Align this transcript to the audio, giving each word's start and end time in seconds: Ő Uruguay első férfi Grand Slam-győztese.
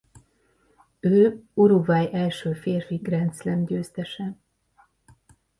Ő 0.99 1.41
Uruguay 1.53 2.13
első 2.13 2.53
férfi 2.53 2.95
Grand 2.95 3.33
Slam-győztese. 3.35 4.37